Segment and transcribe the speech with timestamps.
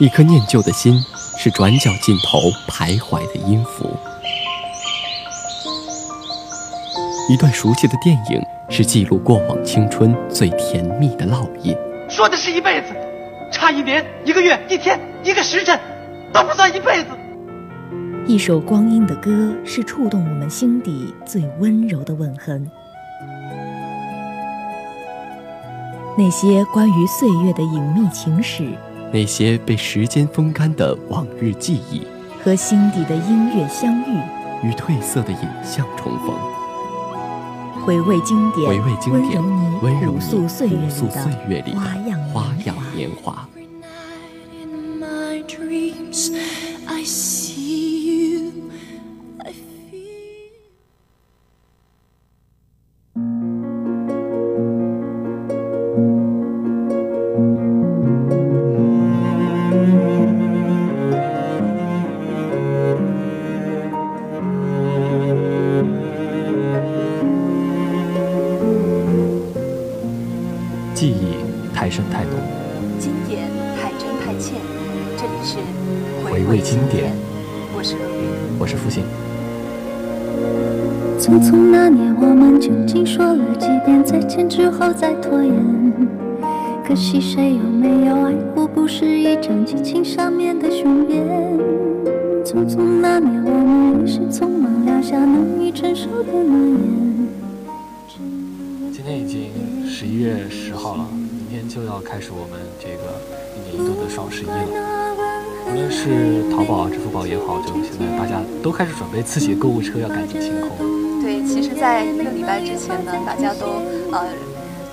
[0.00, 1.00] 一颗念旧的心，
[1.36, 3.86] 是转角尽头徘徊的音符；
[7.30, 11.76] 一段熟悉的电影，是记录过往青春最甜蜜的烙印。
[12.08, 12.88] 说的是一辈子，
[13.52, 15.78] 差一年、一个月、一天、一个时辰，
[16.32, 17.10] 都不算一辈子。
[18.26, 22.68] 一首光阴的歌，是触动我们心底最温柔的吻痕。
[26.18, 28.72] 那些关于岁月的隐秘情史，
[29.14, 32.02] 那些被时间风干的往日记忆，
[32.42, 34.18] 和心底的音乐相遇，
[34.64, 36.34] 与褪色的影像重逢。
[37.84, 39.40] 回味经典，回味经典，
[39.82, 40.68] 温柔你朴素岁
[41.48, 43.48] 月里的花样花样年华。
[82.94, 85.52] 们究竟说了几遍再见之后再拖延？
[86.86, 91.26] 可惜谁有没有爱过，不是一张激情上面的雄辩。
[92.44, 97.28] 匆匆那年，我们一时匆忙撂下难以承受的诺言。
[98.92, 99.50] 今天已经
[99.88, 103.18] 十一月十号了，明天就要开始我们这个
[103.56, 104.54] 一年一度的双十一了。
[105.66, 110.93] 无论是淘宝、支付宝也好，就现在大家都开始准备自己的购物车，要赶紧清空。
[111.84, 113.66] 在一个礼拜之前呢，大家都
[114.10, 114.24] 呃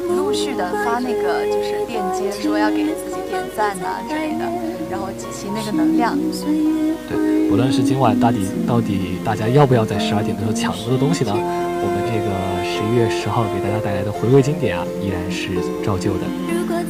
[0.09, 4.43] 陆续的发那个就是链接，说要给自己点赞呐之类的，
[4.89, 6.17] 然后集齐那个能量。
[7.07, 11.31] 对，不论是今晚到底到底大家要不要在十二点的时候抢那么多东西呢？
[11.33, 12.27] 我们这个
[12.61, 15.47] 十一月十号给大家带来的回味经典啊，依然是
[15.81, 16.27] 照旧的。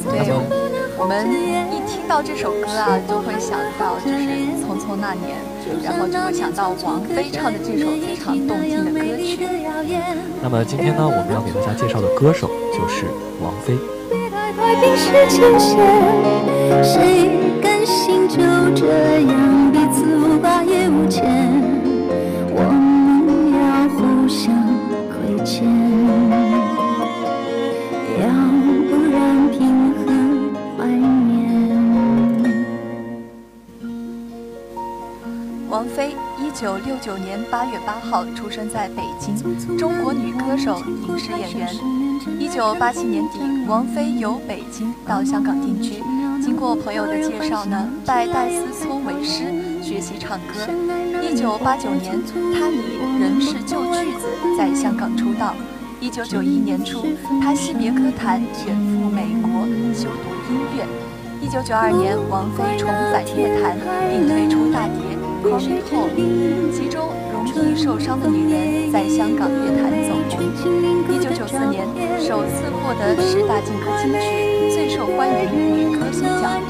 [0.09, 0.34] 对。
[0.97, 1.29] 我们
[1.69, 4.17] 一听到这首歌啊，就会想到就是
[4.66, 5.38] 《匆匆那年》，
[5.84, 9.40] 然后就会想到王菲唱的这首非常动听的歌曲。
[10.42, 13.06] 那么今天呢，我们要给大家介绍的歌手就是
[13.42, 13.78] 王菲。
[16.84, 17.30] 谁
[17.62, 18.38] 甘心就
[18.76, 21.60] 这样彼此无挂也无牵？
[35.96, 39.35] 菲，一九六九年八月八号出生在北京，
[39.78, 41.69] 中国女歌手、影视演员。
[42.40, 46.02] 一九八七年底，王菲由北京到香港定居。
[46.41, 49.44] 经过朋友的介绍呢，拜戴思聪为师
[49.84, 50.68] 学习唱歌。
[51.22, 52.22] 一九八九年，
[52.53, 54.28] 她以《人是旧句子》
[54.58, 55.53] 在香港出道。
[56.00, 57.06] 一九九一年初，
[57.41, 60.85] 她惜别歌坛，远赴美国修读音乐。
[61.41, 63.78] 一九九二年，王菲重返乐坛，
[64.09, 65.00] 并推出大碟。
[65.41, 70.40] Call Me Home，其中容易受伤的女人在香港乐坛走红。
[71.09, 71.88] 一九九四年，
[72.22, 76.62] 首次获得十大劲歌金曲最受欢迎女歌星奖。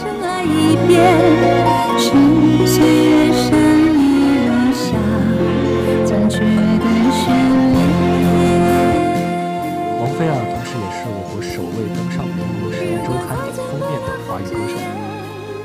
[9.99, 14.73] 王菲啊，同时也是我国首位登上美国《时代周刊》封面的华语歌手。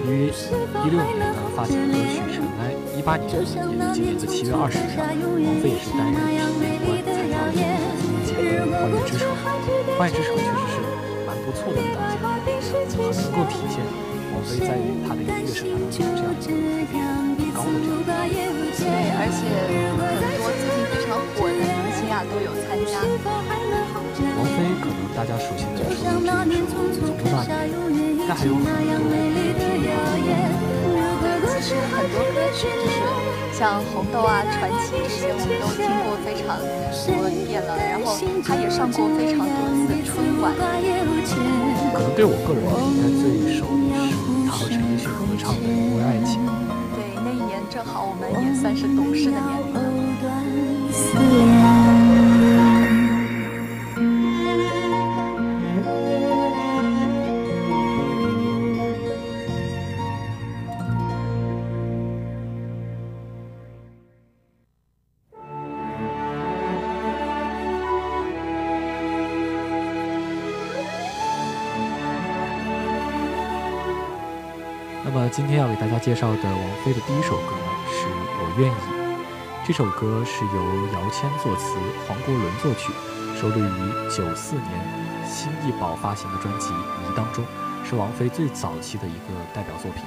[0.05, 0.09] 于
[0.85, 1.23] 一六年呢，
[1.55, 2.45] 发行的歌曲《尘埃》。
[2.46, 2.46] 一
[3.07, 3.55] 八年，也是
[3.95, 9.31] 今年的七月二十日，王菲也是担任评委官，参加了综艺节目《花月之城》。
[9.95, 10.83] 《花月之城》确实是
[11.23, 12.27] 蛮不错的一档节目，
[12.67, 13.79] 很能够体现
[14.35, 16.03] 王菲在于她的音乐生涯当中
[16.43, 18.03] 这样一个很高的这样。
[18.75, 19.39] 对，而且
[19.95, 23.07] 很多最近非常火的明星啊都有参加。
[24.35, 27.71] 王菲可能大家熟悉的除了这首《匆匆那年》，
[28.19, 28.75] 应该还有很多
[31.57, 31.63] 的。
[31.63, 33.01] 是很多歌曲，就是
[33.57, 36.69] 像《红豆》啊、《传奇》这些，我们都听过非常多
[37.49, 37.73] 遍了。
[37.81, 38.13] 然后
[38.45, 40.53] 他也上过非常多次春晚。
[41.95, 44.13] 可能对我个人来说，应该最熟的是
[44.47, 46.45] 他和陈奕迅合唱的《因为爱情》。
[46.95, 49.73] 对，那一年正好我们也算是懂事的年龄。
[49.73, 49.81] 了
[75.37, 79.67] 今天要给大家介绍的王菲的第一首歌呢，是我愿意。
[79.67, 81.77] 这首歌是由姚谦作词，
[82.09, 82.91] 黄国伦作曲，
[83.39, 87.45] 收录于九四年新艺宝发行的专辑《迷》当中，
[87.85, 90.05] 是王菲最早期的一个代表作品。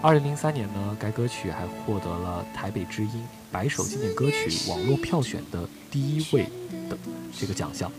[0.00, 3.22] 二零零三年呢，该歌曲还获得了台北之音
[3.52, 6.44] 百首经典歌曲网络票选的第一位
[6.88, 6.96] 的
[7.38, 7.92] 这个奖项。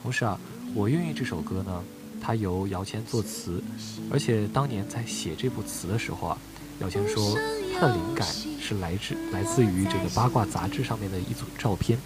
[0.00, 0.38] 同时啊，
[0.76, 1.82] 我愿意这首歌呢。
[2.30, 3.60] 它由姚谦作词，
[4.08, 6.38] 而且当年在写这部词的时候啊，
[6.78, 7.36] 姚谦说
[7.74, 8.24] 他的灵感
[8.60, 11.98] 是来自来自于这个八卦杂志上面的一组照片，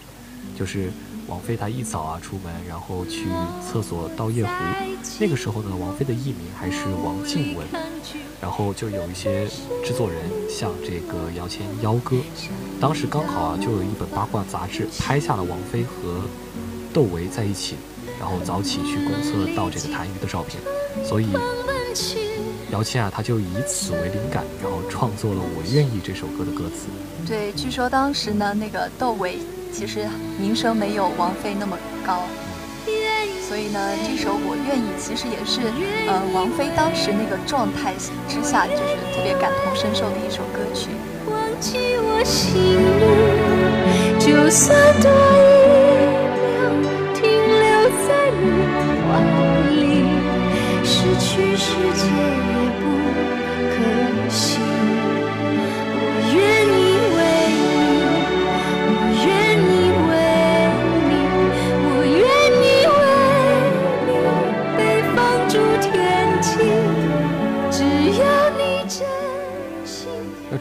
[0.58, 0.90] 就是
[1.26, 3.26] 王菲她一早啊出门，然后去
[3.70, 4.50] 厕所倒夜壶，
[5.20, 7.66] 那个时候呢，王菲的艺名还是王静雯，
[8.40, 9.46] 然后就有一些
[9.84, 10.18] 制作人
[10.48, 12.16] 向这个姚谦邀歌，
[12.80, 16.22] 当时刚好啊就有一本八卦杂志拍下了王菲和
[16.94, 17.74] 窦唯在一起。
[18.24, 20.58] 然后早起去公厕倒这个痰盂的照片，
[21.06, 21.28] 所以
[22.70, 26.86] 姚谦啊，他就以此为灵感，然后创作了《我愿意》这首歌的歌词。
[27.28, 29.36] 对，据说当时呢，那个窦唯
[29.70, 30.08] 其实
[30.40, 32.22] 名声没有王菲那么高，
[33.46, 33.78] 所以呢，
[34.08, 35.60] 这首《我愿意》其实也是
[36.08, 37.92] 呃王菲当时那个状态
[38.26, 40.88] 之下，就是特别感同身受的一首歌曲。
[41.28, 42.56] 忘记我心
[42.98, 45.10] 里，就算多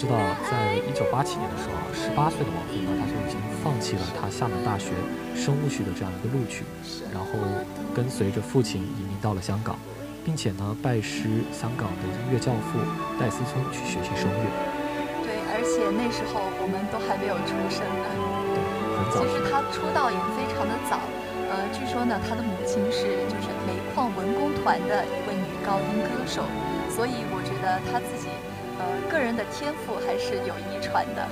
[0.03, 0.19] 知道，
[0.51, 4.91] 在一九八七年的时候，十八岁的王菲呢，她就已经放弃了她厦门大学
[5.31, 6.67] 生物系的这样一个录取，
[7.15, 7.31] 然后
[7.95, 9.79] 跟随着父亲移民到了香港。
[10.25, 12.79] 并且呢，拜师香港的音乐教父
[13.19, 14.43] 戴思聪去学习声乐。
[15.23, 18.07] 对，而且那时候我们都还没有出生呢。
[18.51, 18.59] 对
[18.99, 19.23] 很早。
[19.23, 20.99] 其实她出道也非常的早，
[21.47, 26.43] 呃，据说呢，她的母亲是就是煤矿文工团的一位女高音歌手，
[26.91, 28.31] 所以我觉得她自己
[28.83, 31.27] 呃个人的天赋还是有遗传的。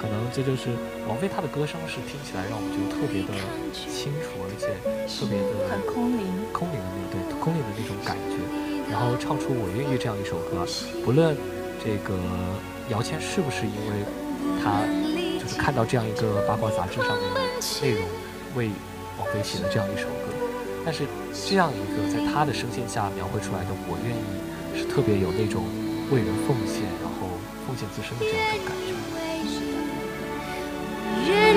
[0.00, 0.70] 可能这就是
[1.08, 3.34] 王菲她的歌声是听起来让我们觉得特别的
[3.74, 4.72] 清楚，而且
[5.10, 8.38] 特别的很空灵，空灵的那对空灵的那种感觉。
[8.88, 10.64] 然后唱出《我愿意》这样一首歌，
[11.04, 11.36] 不论
[11.82, 12.14] 这个
[12.88, 14.06] 姚谦是不是因为
[14.62, 14.86] 他
[15.36, 17.40] 就是看到这样一个八卦杂志上面的
[17.82, 18.06] 内容
[18.54, 18.70] 为
[19.18, 20.30] 王菲写的这样一首歌，
[20.86, 21.04] 但是
[21.34, 24.24] 这样一个在他的声线下描绘出来的《我愿意》
[24.78, 25.66] 是特别有那种
[26.10, 28.74] 为人奉献，然后奉献自身的这样一种感
[31.26, 31.47] 觉。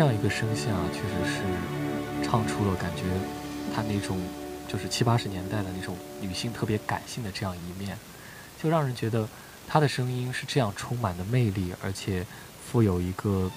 [0.00, 1.42] 这样一个声线啊，确实是
[2.24, 3.02] 唱出了感觉，
[3.76, 4.18] 她那种
[4.66, 7.98] 就是七八十年代的那种女性特别感性的这样一面，
[8.62, 9.28] 就让人觉得
[9.68, 12.24] 她的声音是这样充满的魅力，而且
[12.66, 13.50] 富有一个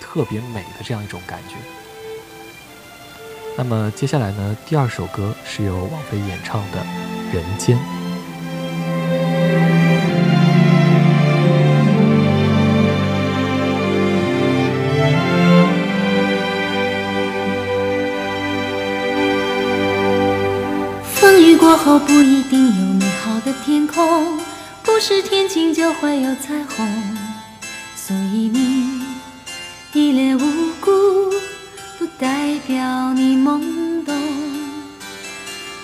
[0.00, 1.56] 特别美的这样一种感觉。
[3.58, 6.82] 那么接下来呢，第二首歌是由王菲演唱的
[7.34, 7.76] 《人间》。
[21.98, 24.38] 不一定有美好的天空，
[24.82, 27.16] 不是天晴就会有彩虹，
[27.94, 29.02] 所以你
[29.92, 30.90] 一脸无辜，
[31.98, 34.14] 不代表你懵懂。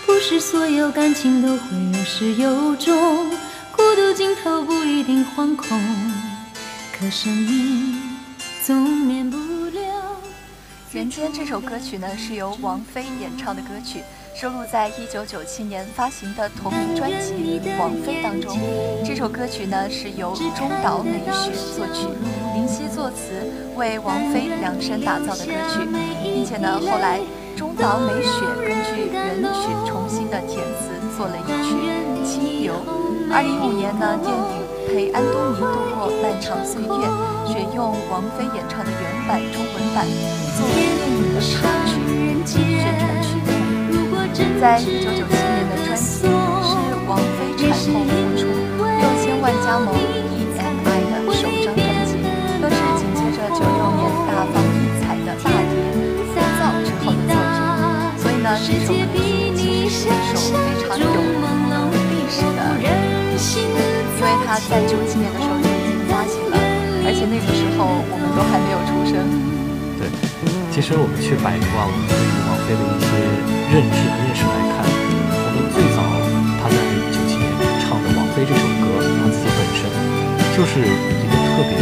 [0.05, 3.31] 不是所有感情都会有始有终，
[3.75, 5.81] 孤独尽头不一定惶恐，
[6.97, 8.01] 可生命
[8.65, 9.81] 总免不了。
[10.95, 14.03] 《人间》这首歌曲呢，是由王菲演唱的歌曲，
[14.43, 18.59] 收录在一九九七年发行的同名专辑《王菲》当中。
[19.07, 22.09] 这首歌曲呢，是由中岛美雪作曲，
[22.53, 23.39] 林夕作词，
[23.77, 25.87] 为王菲量身打造的歌曲，
[26.25, 27.21] 并且呢，后来。
[27.55, 28.33] 中岛美雪
[28.67, 31.77] 根据原曲重新的填词做了一曲
[32.27, 32.75] 《清流》。
[33.31, 34.43] 二零一五年呢，电影
[34.91, 36.89] 《陪安东尼度过漫长岁月》
[37.47, 40.05] 选用王菲演唱的原版中文版
[40.59, 41.95] 作为电影的插曲
[42.45, 43.42] 宣传曲。
[44.61, 46.29] 在一九九七年的专辑是
[47.07, 48.41] 王菲产后复出
[48.79, 52.11] 六千万加盟 EMI 的首张专辑，
[52.61, 55.75] 更是紧接着九六年大放异彩的大碟。
[58.43, 59.19] 那这首歌曲
[59.55, 61.05] 其实是一首非常有
[62.11, 62.85] 历史的歌
[63.39, 66.55] 曲，因为它在九七年的时候就已经发行了，
[67.07, 69.15] 而且那个时候我们都还没有出生。
[69.97, 70.11] 对，
[70.75, 73.07] 其实我们去百度啊，我们对于王菲的一些
[73.73, 76.05] 认知和认识来看，可能最早
[76.61, 76.77] 他在
[77.09, 77.49] 九七年
[77.81, 79.89] 唱的《王菲》这首歌，她自己本身
[80.53, 81.81] 就是一个特别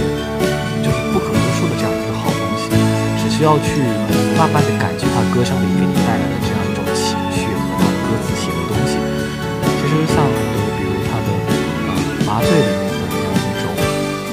[0.86, 2.70] 就是不可多数的这样一个好东西，
[3.18, 3.82] 只需要去
[4.38, 8.94] 慢慢的感觉他歌声里给你带来的这样一种情绪和他歌词写的东西。
[9.82, 10.06] 其实。
[10.14, 11.28] 像很多，比如他的
[12.24, 13.66] 《麻醉》里面的那样一种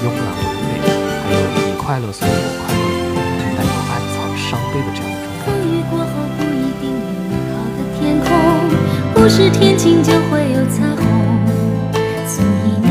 [0.06, 0.78] 慵懒唯美，
[1.26, 2.67] 还有你快乐所以我
[9.38, 11.06] 是天晴就会有彩虹，
[12.26, 12.88] 所以你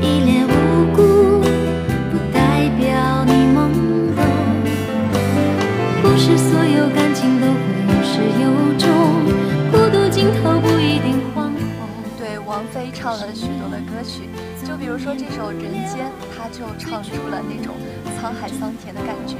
[0.00, 1.40] 一脸无辜，
[2.12, 3.58] 不代表你懵
[4.14, 4.22] 懂。
[6.00, 7.58] 不是所有感情都会
[7.88, 8.46] 有始有
[8.78, 8.86] 终，
[9.72, 11.58] 孤独尽头不一定惶恐。
[12.16, 14.30] 对王菲唱了许多的歌曲，
[14.64, 16.06] 就比如说这首《人间》，
[16.38, 17.74] 她就唱出了那种
[18.16, 19.34] 沧海桑田的感觉。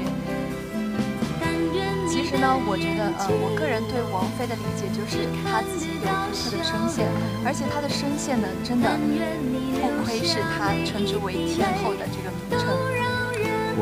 [2.29, 7.09] 其实呢，我觉得，呃，我个人对王菲的理解就是她自己有独特的声线，
[7.41, 8.85] 而且她的声线呢，真的
[9.81, 12.69] 不愧是她称之为天后的这个名称。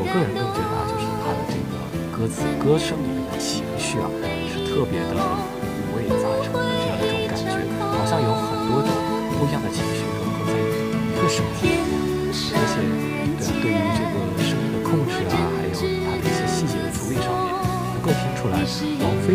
[0.00, 1.76] 个人更觉得啊，就是她的这个
[2.08, 4.08] 歌词、歌声里面的情绪啊，
[4.48, 5.12] 是特别的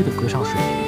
[0.03, 0.82] 的歌唱水平。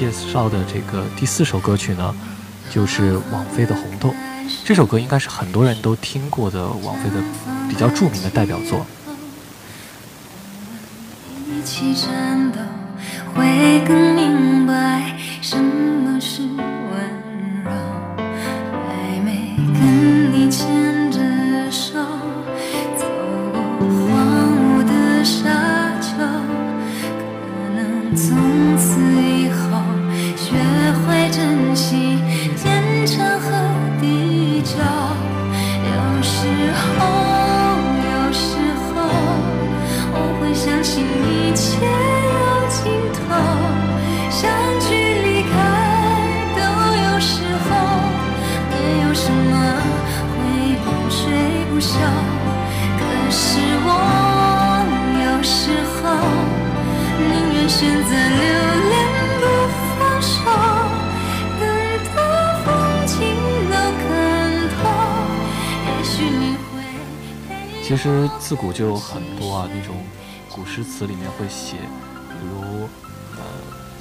[0.00, 2.14] 介绍的这个第四首歌曲呢，
[2.70, 4.08] 就是王菲的《红豆》。
[4.64, 7.22] 这首歌应该是很多人都听过的王菲的
[7.68, 8.86] 比较著名的代表作。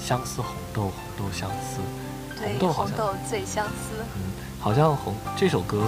[0.09, 1.77] 相思红豆，红豆相思，
[2.41, 3.93] 红豆好像红豆最相思。
[4.15, 5.83] 嗯，好像红这首歌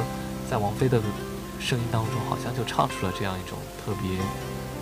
[0.47, 1.01] 在王菲的
[1.59, 4.19] 声音当中，好像就唱出了这样一种特别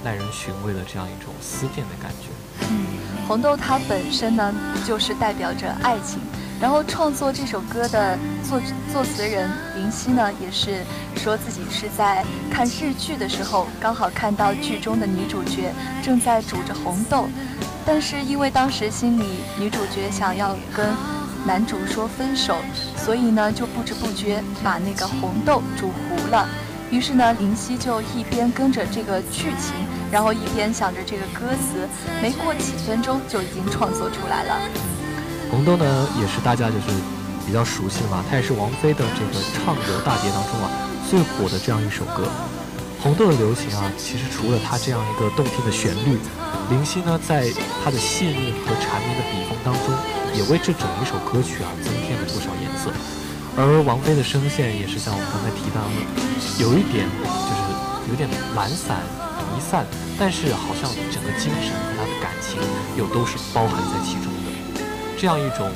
[0.04, 2.28] 耐人寻味的这样一种思念的感觉。
[2.70, 2.86] 嗯
[3.30, 4.54] 红豆它本身呢，
[4.86, 6.20] 就是代表着爱情。
[6.60, 10.84] 然后创作这首歌的作作词人林夕呢，也是
[11.16, 15.72] 说自己是在看日剧的时候，刚好看到剧中的女主角
[16.04, 17.30] 正在煮着红豆，
[17.92, 20.86] 但是因为当时心里女主角想要跟
[21.44, 22.56] 男主说分手，
[22.96, 26.48] 所以呢就不知不觉把那个红豆煮糊了。
[26.92, 29.74] 于是呢，林夕就一边跟着这个剧情，
[30.12, 31.90] 然后一边想着这个歌词，
[32.22, 34.56] 没过几分钟就已经创作出来了。
[35.50, 36.86] 红豆呢，也是大家就是
[37.44, 40.70] 比较熟悉的嘛，它也是王菲的这个唱游大碟当中啊
[41.10, 42.30] 最火的这样一首歌。
[43.02, 46.20] 红豆的流行啊，其实除了它这样一个动听的旋律，
[46.70, 47.50] 林夕呢在
[47.84, 49.96] 它的细腻和缠绵的笔锋当中，
[50.36, 52.92] 也为这整一首歌曲啊增添了不少颜色。
[53.56, 55.96] 而王菲的声线也是像我们刚才提到的，
[56.60, 59.00] 有一点就是有点懒散
[59.56, 59.88] 弥散，
[60.20, 62.60] 但是好像整个精神和她的感情
[62.98, 64.84] 又都是包含在其中的。
[65.18, 65.72] 这样一种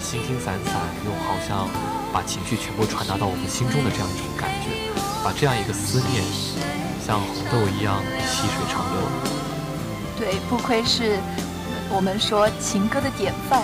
[0.00, 1.68] 形形散散又好像
[2.12, 4.87] 把情绪全部传达到我们心中的这样一种感觉，
[5.28, 6.24] 把这样一个思念
[7.06, 9.02] 像红豆一样细水长流。
[10.16, 11.18] 对，不愧是
[11.90, 13.62] 我们说情歌的典范。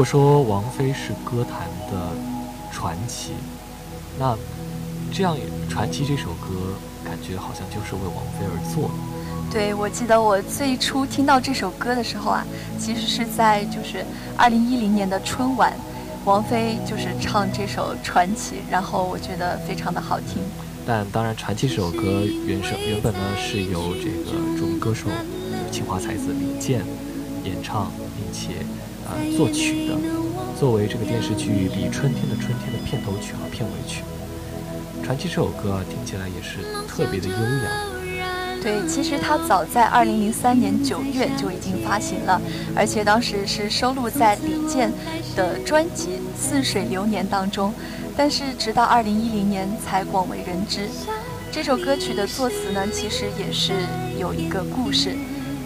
[0.00, 2.16] 果说王菲是歌坛的
[2.72, 3.32] 传奇，
[4.18, 4.34] 那
[5.12, 5.36] 这样
[5.70, 6.72] 《传奇》这首歌，
[7.04, 8.94] 感觉好像就是为王菲而做的。
[9.52, 12.42] 对，我记得我最初听到这首歌的时候啊，
[12.78, 14.02] 其实是在就是
[14.38, 15.70] 二零一零年的春晚，
[16.24, 20.42] 王菲就是唱这首《传奇》，然后我觉得非常的好听。
[20.86, 25.08] 但当然，《传奇》这首歌原声原本呢是由这个著名歌手
[25.70, 26.80] 清华才子李健
[27.44, 28.64] 演唱，并且
[29.10, 29.94] 呃作曲的，
[30.58, 34.02] 作为这个电视剧《李春天的春天》的片头曲和片尾曲。
[35.04, 37.90] 《传奇》这首歌，听起来也是特别的悠扬。
[38.62, 42.40] 对，其实它早在二零零三年九月就已经发行了，
[42.76, 44.92] 而且当时是收录在李健
[45.34, 47.72] 的专辑《似水流年》当中，
[48.16, 50.88] 但是直到二零一零年才广为人知。
[51.50, 53.72] 这首歌曲的作词呢，其实也是
[54.18, 55.16] 有一个故事，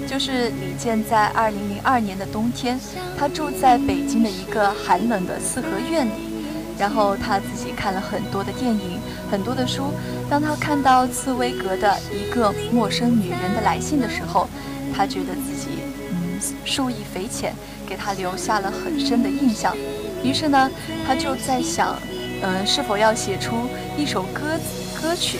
[0.07, 2.79] 就是李健在二零零二年的冬天，
[3.19, 6.35] 他住在北京的一个寒冷的四合院里。
[6.77, 8.99] 然后他自己看了很多的电影，
[9.31, 9.93] 很多的书。
[10.29, 14.49] 当他看到茨威格的一个陌生女人的来信的时候，
[14.93, 15.69] 他觉得自己
[16.11, 17.55] 嗯受益匪浅，
[17.87, 19.77] 给他留下了很深的印象。
[20.25, 20.69] 于是呢，
[21.07, 21.97] 他就在想，
[22.43, 23.55] 嗯，是否要写出
[23.97, 24.59] 一首歌
[25.01, 25.39] 歌曲，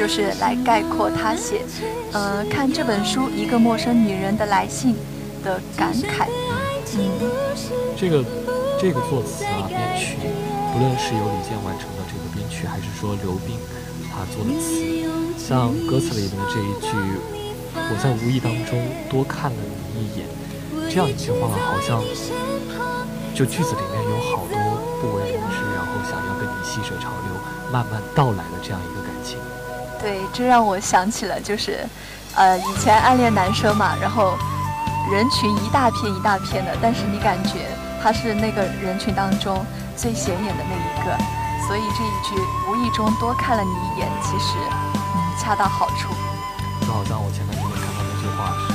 [0.00, 1.60] 就是来概括他写，
[2.14, 4.96] 呃，看这本书《一个陌生女人的来信》
[5.44, 6.26] 的感慨。
[6.96, 7.04] 嗯，
[7.98, 8.24] 这个。
[8.80, 10.16] 这个作词啊，编曲，
[10.72, 13.54] 不论是由李健完成的这个编曲，还是说刘冰
[14.08, 14.80] 他做的词，
[15.36, 16.96] 像歌词里面的这一句
[17.76, 19.58] “我在无意当中多看了
[19.92, 20.24] 你一眼”，
[20.88, 22.00] 这样一句话，好像
[23.34, 24.56] 就句子里面有好多
[25.02, 27.36] 不为人知，然后想要跟你细水长流、
[27.70, 29.36] 慢慢道来的这样一个感情。
[30.00, 31.84] 对，这让我想起了，就是，
[32.34, 34.32] 呃，以前暗恋男生嘛，然后
[35.12, 37.68] 人群一大片一大片的，但是你感觉
[38.02, 41.12] 他是那个人群当中最显眼的那一个，
[41.68, 44.56] 所以这一句无意中多看了你一眼，其实
[45.14, 46.08] 嗯恰到好处。
[46.80, 48.72] 就好像我前段时间看到那句话是，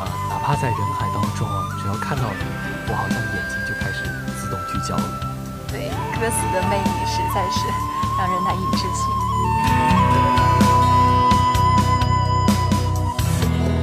[0.00, 2.42] 呃，哪怕在人海当中啊，只要看到你，
[2.90, 4.02] 我好像眼睛就开始
[4.34, 5.06] 自动聚焦了。
[5.70, 7.70] 对，歌词的魅力实在是
[8.18, 10.05] 让人难以置信。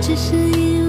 [0.06, 0.83] 只是因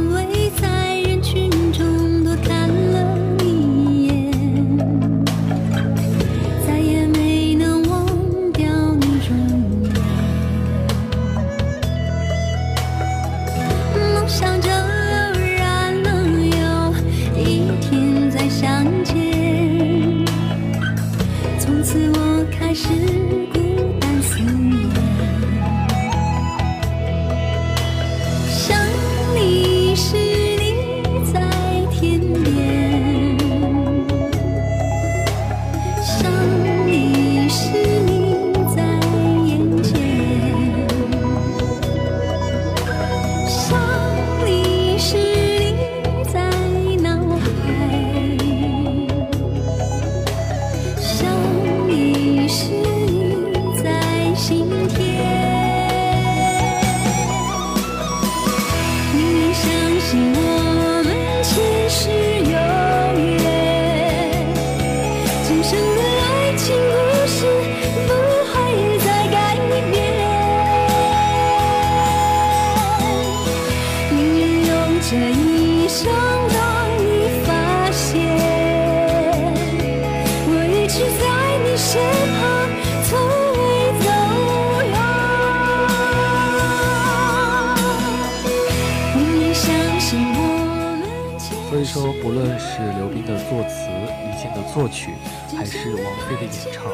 [94.75, 95.15] 作曲，
[95.57, 96.91] 还是王菲的演唱，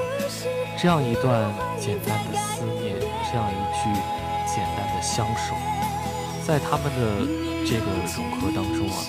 [0.79, 3.89] 这样一段简单的思念，这样一句
[4.47, 5.55] 简单的相守，
[6.47, 7.25] 在他们的
[7.65, 9.01] 这个融合当中啊，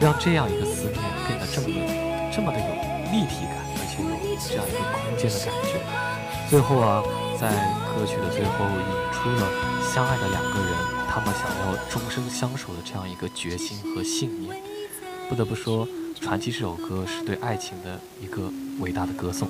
[0.00, 0.96] 让这样一个思念
[1.28, 2.66] 变得这么的、这么的有
[3.12, 4.08] 立体感，而且有
[4.40, 5.76] 这样一个空间的感觉。
[6.48, 7.04] 最后啊，
[7.38, 7.52] 在
[7.92, 9.44] 歌曲的最后引出了
[9.92, 10.72] 相爱的两个人，
[11.12, 14.56] 他们想要终生相守的这样一个决心和信念。
[15.28, 15.86] 不得不说，
[16.20, 18.50] 《传奇》这首歌是对爱情的一个
[18.80, 19.48] 伟大的歌颂。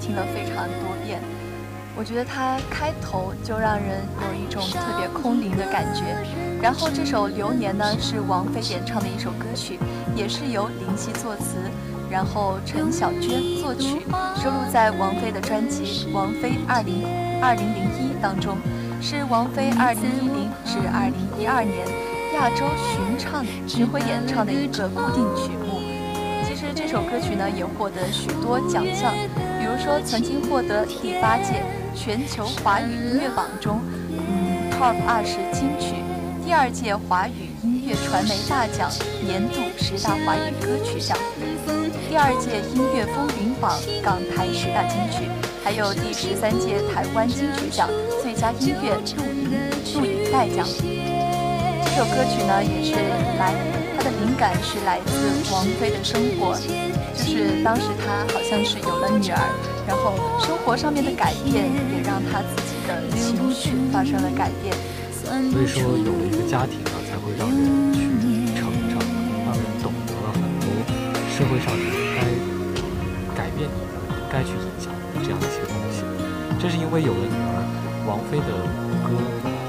[0.00, 1.20] 听了非常多遍。
[1.96, 6.02] 我觉得它开头就让人有一种特别空灵的感觉。
[6.62, 9.78] 然后这首流年呢是王菲演唱的一首歌曲，
[10.16, 11.56] 也是由林夕作词，
[12.10, 14.00] 然后陈小娟作曲，
[14.42, 17.04] 收录在王菲的专辑《王菲二零
[17.42, 18.56] 二零零一》当中，
[19.00, 21.86] 是王菲二零一零至二零一二年
[22.34, 25.80] 亚洲巡唱巡回演唱的一个固定曲目。
[26.46, 29.14] 其实这首歌曲呢也获得许多奖项，
[29.82, 31.62] 说曾经获得第八届
[31.96, 36.04] 全球华语音乐榜中，嗯，Top 二十金曲，
[36.44, 38.90] 第二届华语音乐传媒大奖
[39.24, 41.16] 年度十大华语歌曲奖，
[42.10, 45.30] 第二届音乐风云榜港台十大金曲，
[45.64, 47.88] 还有第十三届台湾金曲奖
[48.22, 49.50] 最佳音乐录音
[49.96, 50.66] 录影带奖。
[51.86, 52.94] 这首歌曲呢也是
[53.38, 53.54] 来。
[54.02, 56.56] 他的灵感是来自王菲的生活，
[57.14, 59.44] 就是当时她好像是有了女儿，
[59.86, 64.74] 然后生活上面的改变也让她自己的情绪发生了改变。
[65.22, 68.00] 所以说，有了一个家庭呢，才会让人去
[68.58, 68.98] 成长，
[69.46, 70.66] 让人懂得了很多
[71.30, 72.24] 社会上是应该
[73.36, 76.02] 改变你的、该去影响你的这样一些东西。
[76.58, 77.62] 正是因为有了女儿，
[78.06, 78.50] 王菲的
[79.06, 79.14] 歌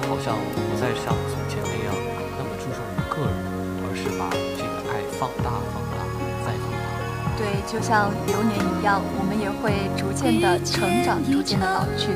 [0.10, 1.94] 好像不再像从前那样
[2.38, 3.38] 那么注重于个人，
[3.86, 5.91] 而是把这个爱放大、放大。
[7.42, 12.10] 对，就像流年一样，我们也会逐渐的成长，逐渐的老去。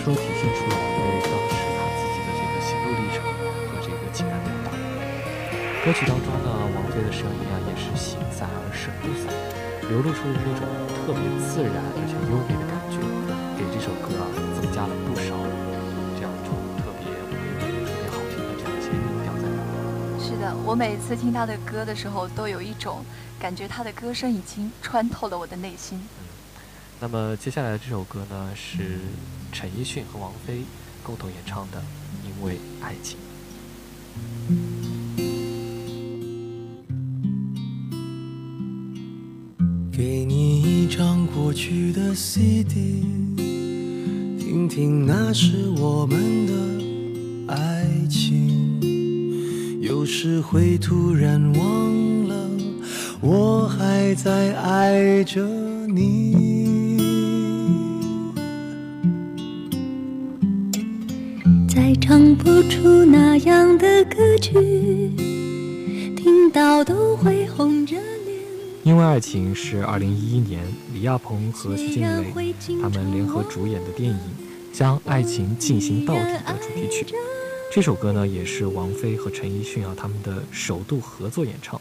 [0.00, 3.20] 不得不说体现出了王菲当时她自己的这个心路历程
[3.68, 4.72] 和这个情感表达。
[5.84, 9.28] 歌曲当中呢，王菲的声音啊也是形散而神不散，
[9.88, 10.64] 流露出那种
[11.04, 12.96] 特别自然而且优美的感觉，
[13.56, 14.24] 给这首歌啊
[14.56, 15.36] 增加了不少
[16.16, 18.88] 这样一种特别唯美、特别好听的这样一些
[19.24, 19.68] 调在里面。
[20.20, 23.04] 是的，我每次听他的歌的时候，都有一种
[23.38, 26.00] 感觉，他的歌声已经穿透了我的内心。
[27.00, 29.00] 那么接下来的这首歌呢，是
[29.52, 30.62] 陈奕迅和王菲
[31.02, 31.78] 共同演唱的
[32.24, 33.16] 《因为爱情》。
[39.92, 43.04] 给你一张过去的 CD，
[44.38, 48.80] 听听那是我们的爱情。
[49.82, 52.50] 有时会突然忘了，
[53.20, 55.46] 我还在爱着
[55.86, 56.49] 你。
[62.70, 64.52] 出那样的歌曲，
[66.16, 68.38] 听到都会红着脸。
[68.84, 74.16] 因为爱情是二零一一年李亚鹏和徐静蕾他们联合主演的电影
[74.72, 77.04] 《将爱情进行到底》的主题曲。
[77.72, 81.80] 这首歌呢，也是王菲和陈奕迅啊他们的首度合作演唱，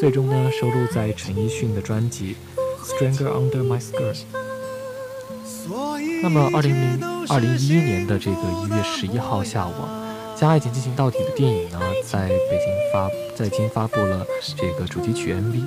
[0.00, 2.36] 最终呢收录在陈奕迅的专辑
[2.86, 4.14] 《Stranger Under My Skirt》。
[6.22, 9.72] 那么，二零零二零一一年的这个一月十一号下午，
[10.42, 14.26] 《将爱情进行到底》的电影呢，在北京发在京发布了
[14.56, 15.62] 这个主题曲 MV，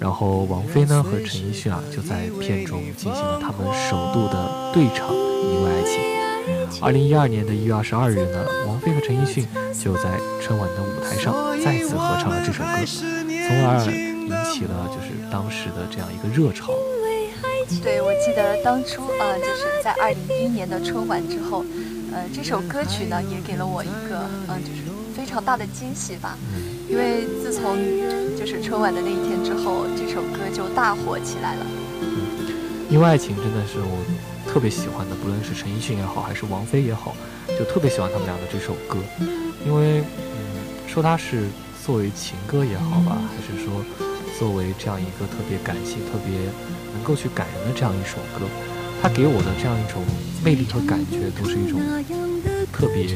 [0.00, 6.80] 然后王菲呢和陈奕迅啊就在片中进行了他们首度的对唱《因为爱情》。
[6.84, 11.32] 二零一二年的一月二十二日呢，王菲和陈奕迅就在春晚的舞台上
[11.64, 16.72] 再次合唱了这首歌，从而引起了就是当时的这样一个热潮。
[17.84, 21.62] 对，我记得当初呃，就是在二零一一年的春晚之后，
[22.18, 24.82] 呃，这首歌曲呢也给了我一个嗯，就是
[25.14, 26.36] 非常大的惊喜吧。
[26.88, 27.76] 因为自从
[28.36, 31.66] 就是春晚的那一天之后，这首歌就大火起来了。
[32.90, 34.02] 因为爱情真的是我
[34.50, 37.14] 特别喜欢的，不论是陈奕迅也好，还是王菲也好，
[37.56, 38.98] 就特别喜欢他们俩的这首歌。
[39.64, 40.02] 因为
[40.34, 41.46] 嗯，说它是
[41.86, 43.84] 作为情歌也好吧，还是说
[44.36, 46.50] 作为这样一个特别感性、特别
[46.94, 48.44] 能够去感人的这样一首歌，
[49.00, 50.02] 它给我的这样一种
[50.44, 51.80] 魅力和感觉，都是一种
[52.72, 53.06] 特别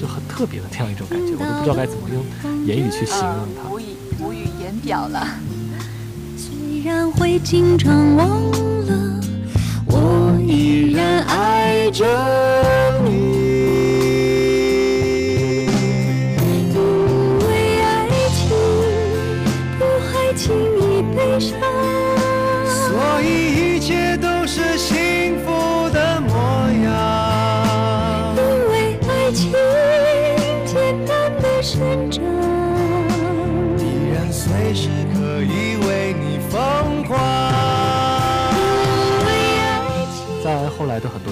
[0.00, 2.24] 就很特别的这样一种感觉，我都不知道该怎么用
[2.64, 3.68] 言语去形容它。
[3.70, 5.26] 无以无语言表了。
[6.36, 8.28] 虽然会经常忘
[8.86, 9.20] 了，
[9.86, 12.06] 我依然爱着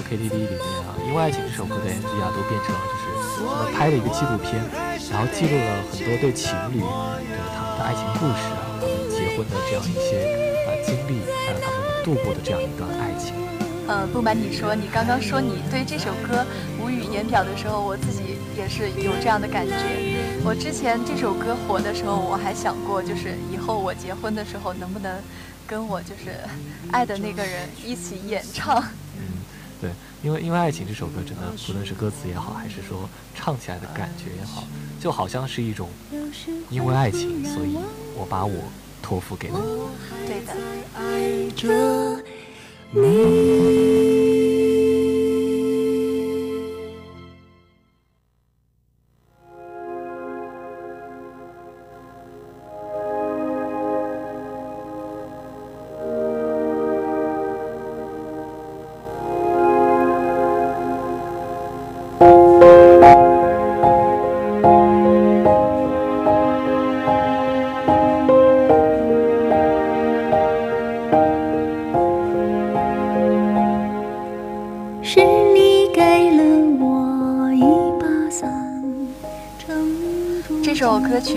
[0.07, 3.05] KTV 里面啊，因为爱情这首歌的 MV 啊，都变成了就是
[3.43, 4.55] 他们拍了一个纪录片，
[5.11, 6.87] 然后记录了很多对情侣的
[7.53, 10.31] 他们的爱情故事啊，他们结婚的这样一些
[10.63, 13.35] 啊经历，还有他们度过的这样一段爱情。
[13.89, 16.47] 呃，不瞒你说，你刚刚说你对这首歌
[16.81, 19.75] 无语言表的时候，我自己也是有这样的感觉。
[20.45, 25.17] 我之前这首歌火的时候，我还想过，就是以后我结婚的时候能不能
[25.67, 26.35] 跟我就是
[26.91, 28.83] 爱的那个人一起演唱。
[30.27, 34.65] 因为因为爱情这首歌真的，不论是歌词也好，还是说唱起来的感觉也好，
[35.01, 35.89] 就好像是一种
[36.69, 37.77] 因为爱情，所以
[38.17, 38.65] 我把我
[39.01, 39.65] 托付给了你。
[40.27, 40.53] 对的。
[42.91, 44.26] 你。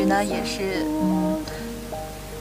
[0.10, 0.84] 呢也是，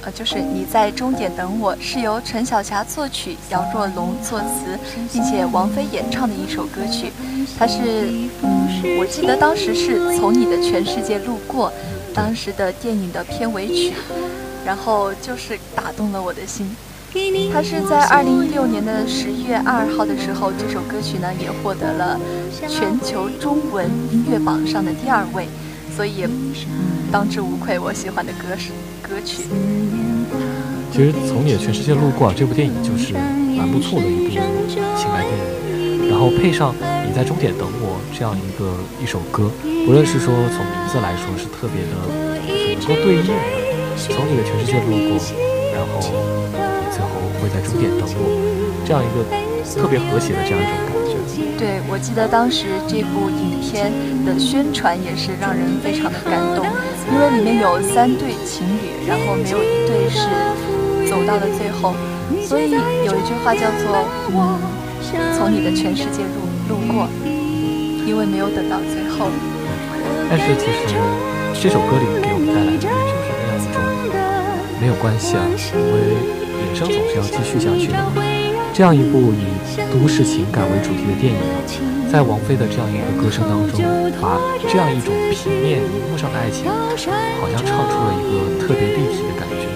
[0.02, 4.78] 呃就是你在终点等我，是由陈小霞作曲，姚若龙作词，
[5.12, 7.12] 并且王菲演唱的一首歌曲。
[7.58, 8.08] 它是，
[8.98, 11.70] 我记得当时是从你的全世界路过，
[12.14, 13.92] 当时的电影的片尾曲，
[14.64, 16.74] 然后就是打动了我的心。
[17.52, 22.18] 它是在二零一六年的十一月二号的时候，这首歌曲呢也获得了
[22.66, 25.48] 全球中文音乐榜上的第二位，
[25.98, 26.24] 所以，
[27.10, 28.70] 当之无愧我喜欢的歌是
[29.02, 29.42] 歌曲。
[30.92, 33.14] 其实从你的全世界路过这部电影就是
[33.58, 39.50] 蛮不错的一部情感电影，然后配上你在终点等我这样一个一首歌，
[39.88, 41.98] 无论是说从名字来说是特别的，
[42.46, 43.34] 能够对应的。
[43.98, 45.18] 从你的全世界路过，
[45.74, 47.10] 然后你最后
[47.42, 48.38] 会在终点等我，
[48.86, 49.26] 这样一个
[49.78, 51.14] 特别和谐的这样一种感觉。
[51.56, 53.90] 对，我记得当时这部影片
[54.26, 56.66] 的宣传也是让人非常的感动，
[57.08, 60.26] 因为里面有三对情侣，然后没有一对是。
[61.08, 61.94] 走到了最后，
[62.44, 64.60] 所以有一句话叫做“我
[65.38, 67.08] 从你的全世界路路过”，
[68.04, 69.30] 因为没有等到最后。
[70.28, 70.84] 但是其实
[71.58, 72.94] 这首歌里给我们带来的就是
[73.40, 73.80] 那样一种
[74.82, 76.12] 没有关系啊，因为
[76.60, 78.37] 人生总是要继续下去的。
[78.78, 79.42] 这样一部以
[79.90, 81.42] 都市情感为主题的电影，
[82.06, 83.82] 在王菲的这样一个歌声当中，
[84.22, 84.38] 把
[84.70, 89.66] 这样一种平面荧幕上的爱情，好像唱出了一个特别立体的感觉。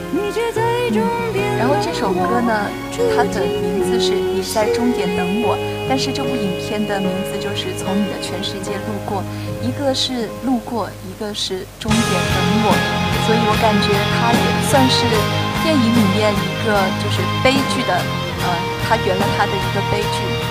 [1.58, 9.18] 然后这首歌呢，它的名字是你在终点等我，但是这部影片的名字就是从你的全世界路过，
[9.66, 12.70] 一个是路过，一个是终点等我，
[13.26, 15.02] 所以我感觉它也算是
[15.66, 17.98] 电影里面一个就是悲剧的，
[18.46, 18.46] 呃，
[18.92, 20.41] 他圆了他的一个悲剧。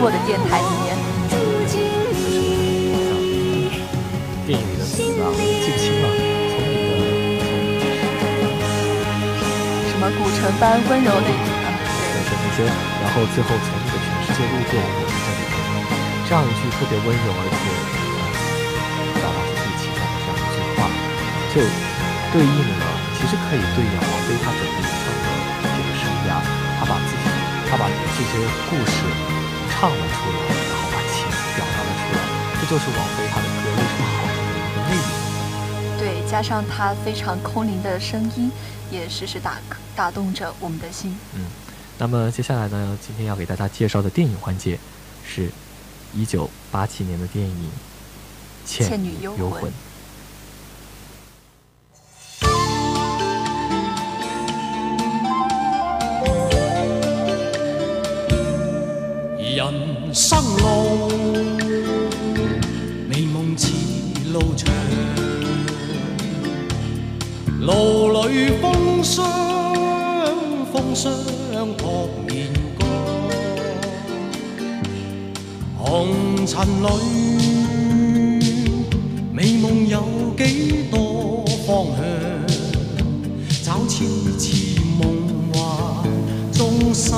[0.00, 0.96] 过的电台里面。
[4.46, 6.08] 电影里的词啊，记不清了。
[9.90, 11.28] 什么古城般温柔的？
[11.28, 12.64] 对，是那些，
[13.02, 14.32] 然后最后从你的全世。
[14.38, 15.42] 界路过我在这里，
[16.28, 17.66] 这样一句特别温柔而且
[19.18, 20.86] 表达自己情感的这样一句话，
[21.50, 21.58] 就
[22.30, 22.86] 对应了，
[23.18, 25.26] 其实可以对应王菲她整个演唱的
[25.74, 26.38] 这个生涯，
[26.78, 27.26] 她把自己，
[27.68, 28.38] 她把这些
[28.70, 28.96] 故事
[29.80, 31.22] 唱了出来，然后把情
[31.54, 32.18] 表达了出来，
[32.60, 35.06] 这就是王菲她的歌为什么好听的一个魅力。
[36.00, 38.50] 对，加上她非常空灵的声音，
[38.90, 39.58] 也时时打
[39.94, 41.16] 打动着我们的心。
[41.34, 41.46] 嗯。
[41.96, 42.98] 那么接下来呢？
[43.06, 44.76] 今天要给大家介绍的电影环节，
[45.24, 45.48] 是
[46.12, 47.70] 一九八七年的电影
[48.68, 49.70] 《倩女幽魂》。
[79.32, 82.02] 美梦有几多方向？
[83.64, 84.04] 找痴
[84.38, 85.56] 痴梦幻
[86.52, 87.14] 中心。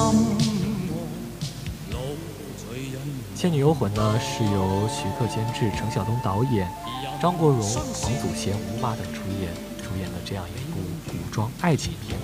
[3.43, 6.69] 《倩女幽魂》呢，是由徐克监制，陈晓东导演，
[7.23, 9.51] 张国荣、王祖贤、吴马等主演
[9.83, 12.19] 主演的这样一部古装爱情片。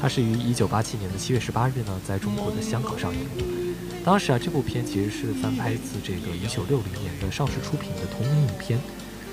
[0.00, 3.61] 它是于一九八七年的七月十八日呢，在中国的香港上映。
[4.04, 8.78] 当时啊，这部片其实是翻拍自这个一九六零年的邵氏出品的同名影片，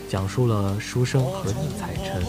[0.08, 2.24] 讲述了书生和宁采臣、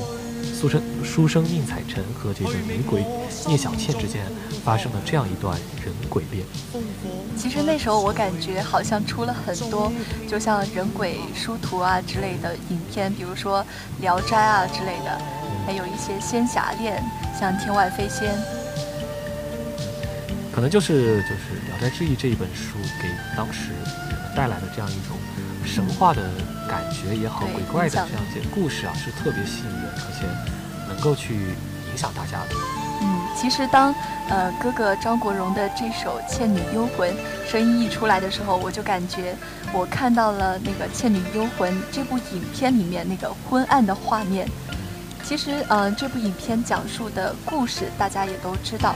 [0.59, 3.05] 书生书生宁采臣和这个女鬼
[3.47, 4.24] 聂小倩之间
[4.64, 6.47] 发生了这样一段人鬼恋。
[7.36, 9.93] 其实那时候我感觉好像出了很多，
[10.26, 13.61] 就像人鬼殊途啊之类的影片，比如说
[14.01, 15.20] 《聊斋》啊之类的，
[15.66, 17.03] 还有一些仙侠恋。
[17.38, 18.34] 像天外飞仙，
[20.61, 23.71] 可能就是就是《聊斋志异》这一本书给当时
[24.11, 25.17] 人们带来的这样一种
[25.65, 26.21] 神话的
[26.69, 30.27] 感觉也好，鬼怪的这样一些故事啊，是特别吸引人，而且
[30.87, 32.55] 能够去影响大家的。
[33.01, 33.95] 嗯，其实当
[34.29, 37.11] 呃哥哥张国荣的这首《倩女幽魂》
[37.51, 39.35] 声音一出来的时候，我就感觉
[39.73, 44.47] 我看到了那个《倩女幽魂》这部影片里面那个昏暗的画面。
[45.23, 48.95] 其实，嗯，这部影片讲述的故事大家也都知道，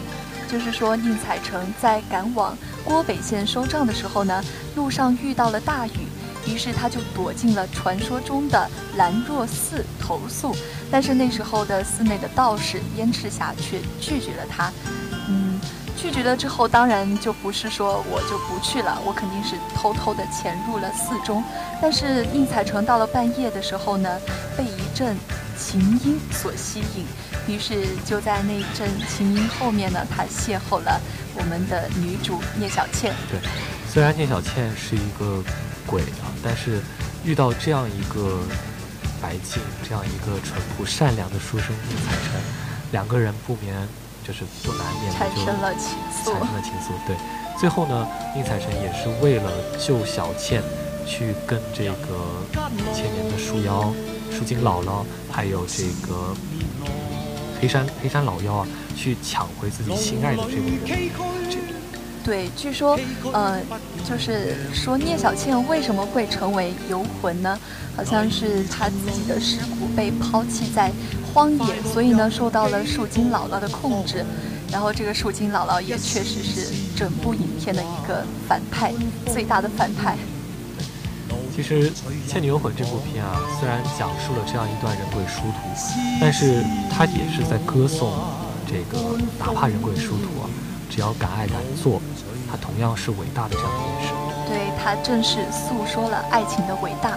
[0.49, 4.43] 就是说宁采臣在赶往郭北县收账的时候呢，
[4.77, 6.07] 路上遇到了大雨，
[6.47, 10.55] 于是他就躲进了传说中的兰若寺投宿。
[10.91, 14.73] 但是那时候的寺内的道士燕赤霞却拒绝了他，
[15.29, 15.61] 嗯，
[15.97, 21.43] 拒绝了之后，当然就不是说我就不去了，我肯定是偷偷的潜入了寺中。
[21.83, 24.21] 但是宁采臣到了半夜的时候呢，
[24.57, 25.17] 被一阵。
[25.59, 27.07] 琴音所吸引，
[27.47, 31.01] 于是就在那阵琴音后面呢，他邂逅了
[31.35, 33.15] 我们的女主聂小倩。
[33.31, 33.39] 对，
[33.89, 35.43] 虽然聂小倩是一个
[35.87, 36.81] 鬼啊，但是
[37.25, 38.41] 遇到这样一个
[39.23, 42.41] 白净、这样一个淳朴善良的书生宁采臣，
[42.93, 43.75] 两个人不免
[44.27, 46.33] 就是不难免产生了情愫。
[46.33, 47.17] 产生了情愫，对。
[47.59, 50.63] 最后呢，宁采臣也是为了救小倩，
[51.07, 51.95] 去跟这个
[52.93, 53.95] 千年的树妖。
[54.35, 56.35] 树精姥姥，还有这个
[57.61, 58.67] 黑山黑山老妖啊，
[58.97, 61.11] 去抢回自己心爱的这个人。
[62.25, 62.99] 对，据说，
[63.33, 63.61] 呃，
[64.09, 67.59] 就是说聂小倩为什么会成为游魂呢？
[67.95, 70.91] 好像是她自己的尸骨被抛弃在
[71.33, 74.25] 荒野，所以呢受到了树精姥姥的控制。
[74.73, 78.93] 然后这个树精姥姥也确实是整部影片的一个反派，
[79.27, 80.17] 最大的反派。
[81.55, 81.89] 其实
[82.27, 85.69] 《倩女幽魂》这部片啊，虽然讲述了这样一段人鬼殊途，
[86.21, 88.13] 但是它也是在歌颂
[88.67, 90.51] 这个哪怕人鬼殊途啊，
[90.91, 92.03] 只要敢爱敢做，
[92.51, 94.15] 它同样是伟大的这样一件事。
[94.49, 97.17] 对，它正是诉说了爱情的伟大。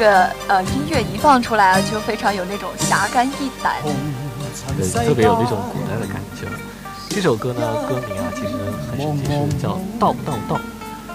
[0.00, 3.76] 个呃音乐一放出来啊，就非常有那种侠肝义胆，
[4.76, 6.48] 对，特别有那种古代的感觉。
[7.10, 8.56] 这首歌呢，歌名啊其实
[8.90, 10.56] 很神奇，是叫《道道道》，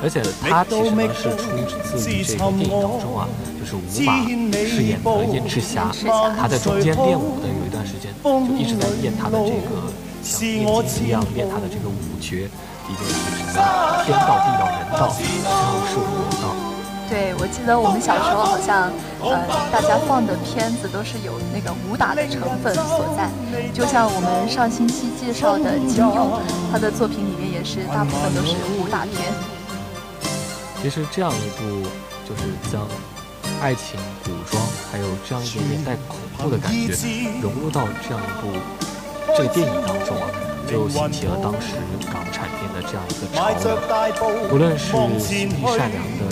[0.03, 3.27] 而且它其实呢是出自于这个电影当中啊，
[3.59, 4.23] 就是吴马
[4.67, 5.89] 饰演的燕赤霞，
[6.37, 9.89] 他在中间练武的有一段时间，就一直在练他的这个
[10.21, 12.47] 像念经一样练他的这个武诀，
[12.87, 13.13] 一定是
[13.51, 16.74] 什么天道、地道、人道，最后是我道。
[17.07, 18.91] 对，我记得我们小时候好像，
[19.21, 19.37] 呃，
[19.71, 23.29] 大家放的片子都是有那个武打的成分所在，
[23.73, 26.41] 就像我们上星期介绍的金庸，
[26.71, 29.31] 他的作品里面也是大部分都是武打片。
[30.81, 31.87] 其实这样一部
[32.27, 32.41] 就是
[32.71, 32.87] 将
[33.61, 36.93] 爱情、古装，还有这样一点点带恐怖的感觉
[37.41, 38.51] 融入到这样一部
[39.37, 40.27] 这个电影当中啊。
[40.65, 41.77] 就兴起了当时
[42.11, 44.89] 港产片的这样一个潮流，无论是
[45.19, 46.25] 心地善良的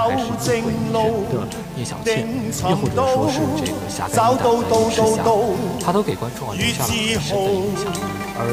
[0.00, 2.26] 还是机鬼迷人的聂小倩，
[2.68, 5.22] 又或者说是这个侠肝义胆的林青霞，
[5.84, 7.84] 他都给观众啊留下了很深的印象。
[8.38, 8.48] 而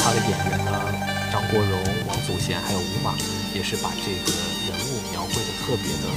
[0.00, 0.72] 他的演员呢，
[1.32, 1.78] 张国荣、
[2.08, 3.14] 王祖贤还有吴马，
[3.54, 4.32] 也是把这个
[4.66, 6.08] 人物描绘的特别的，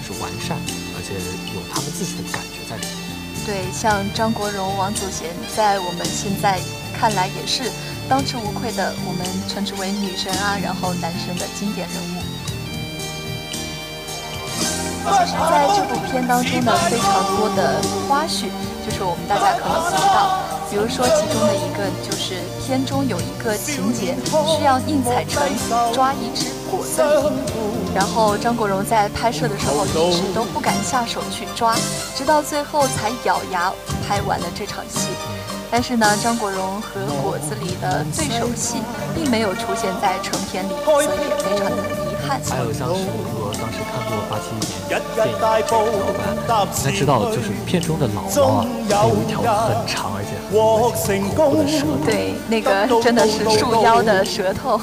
[0.00, 0.56] 就是完善，
[0.96, 1.14] 而且
[1.54, 2.96] 有他们自己的感觉在里面。
[3.46, 6.58] 对，像张国荣、王祖贤，在我们现在。
[6.98, 7.70] 看来也是
[8.08, 12.17] 当之无愧的，我们称之为女神啊，然后男神的经典人物。
[15.16, 18.46] 其实在这部片当中呢，非常多的花絮，
[18.84, 20.40] 就是我们大家可能不知道。
[20.70, 24.14] 比如说其中的一个，就是片中有一个情节，
[24.46, 25.42] 需要宁采臣
[25.94, 27.32] 抓一只果子狸，
[27.94, 31.74] 然后张国荣在拍摄的时候一直都不敢下手去抓，
[32.14, 33.72] 直到最后才咬牙
[34.06, 35.08] 拍完了这场戏。
[35.70, 38.82] 但是呢，张国荣和果子狸的对手戏
[39.14, 42.40] 并没有出现在成片里，所以也非常的遗憾。
[43.60, 45.60] 当时看过八七年电影《老板》，
[46.78, 52.04] 应该知道就是片中的老猫啊，它有一条很长而且很恐怖的舌头。
[52.06, 54.80] 对，那个真的是束腰的舌头。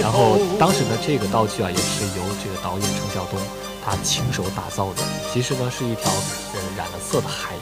[0.00, 3.40] 然后当时的这个道具啊，也是由这个导演程晓东
[3.84, 5.02] 他亲手打造的。
[5.32, 6.12] 其实呢，是一条
[6.52, 7.52] 呃染了色的海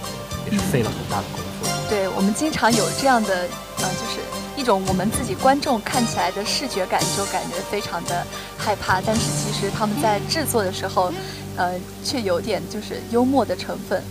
[0.44, 1.70] 绵，也是费了很大的功夫。
[1.88, 3.46] 对我们经常有这样的，
[3.78, 4.18] 呃，就是
[4.56, 8.26] 一种我们自己观众看起来的视觉感，就感觉非常的
[8.66, 9.00] 害怕。
[9.00, 11.12] 但是其实他们在制作的时候，
[11.56, 14.02] 呃，却有点就是幽默的成分。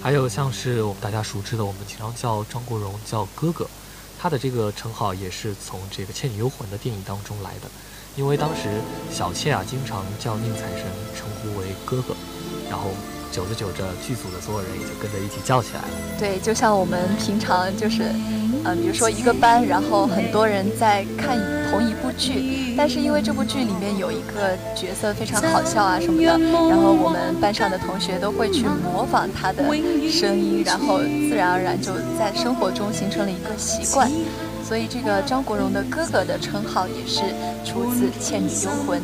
[0.00, 3.68] 还有像是我们大家熟知的，我们经常叫张国荣叫哥哥，
[4.16, 7.68] 他的这个称号也是从这个《倩女幽魂》的电影当中来的。
[8.14, 8.80] 因为当时
[9.12, 10.86] 小倩啊，经常叫宁采臣
[11.16, 12.14] 称呼为哥哥，
[12.70, 12.90] 然后。
[13.30, 15.88] 久着久着，剧组的所有人也就跟着一起叫起来了。
[16.18, 18.02] 对，就像我们平常就是，
[18.64, 21.38] 嗯，比如说一个班，然后很多人在看
[21.70, 29.62] 同一部剧，但是因为这部剧里面有一个角色非常好笑啊什么的，然后我们班上的同学都会去模仿他的
[30.10, 34.10] 声音，然后自然而然就在生活中形成了一个习惯。
[34.66, 37.22] 所以这个张国荣的哥哥的称号也是
[37.64, 39.00] 出自《倩女幽魂》。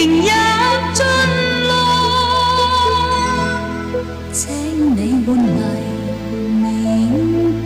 [0.00, 0.24] 迎入
[0.94, 1.04] 进
[1.68, 1.70] 来，
[4.32, 4.40] 请
[4.96, 5.44] 你换迷，
[6.62, 6.64] 明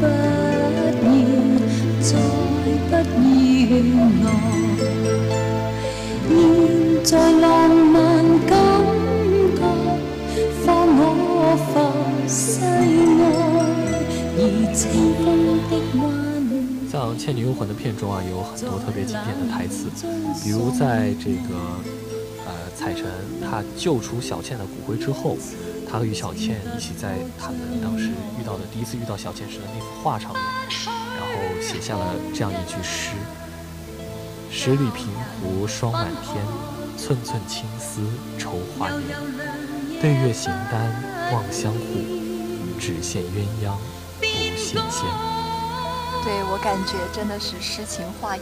[0.00, 0.02] 不
[1.06, 1.06] 要，
[2.02, 2.10] 再
[3.04, 3.14] 不
[3.70, 3.72] 要
[4.18, 4.26] 我。
[6.26, 6.28] 现
[7.04, 7.08] 在
[7.38, 7.94] 浪漫
[8.48, 8.52] 感
[9.54, 9.60] 觉，
[10.66, 10.98] 放我
[11.70, 11.72] 发
[12.26, 13.22] 西爱，
[14.36, 14.40] 而
[14.74, 14.82] 清
[15.22, 15.24] 风
[15.70, 15.72] 的
[16.02, 16.02] 湾。
[16.90, 19.86] 像《倩女幽魂》的片中啊，有很多特别经典的台词，
[20.42, 21.54] 比如在这个。
[22.76, 23.04] 彩晨
[23.40, 25.38] 他救出小倩的骨灰之后，
[25.88, 30.42] 他和于小倩一起在他们当时遇到的第一次遇到小倩时的那幅画上面，
[31.16, 33.10] 然后写下了这样一句诗
[34.50, 35.08] ：“十里平
[35.40, 36.44] 湖霜满天，
[36.98, 38.02] 寸寸青丝
[38.38, 39.16] 愁华年。
[40.02, 41.78] 对月形单望相护，
[42.78, 43.76] 只羡鸳鸯
[44.18, 45.06] 不羡仙。”
[46.24, 48.40] 对我感觉真的是诗情画意，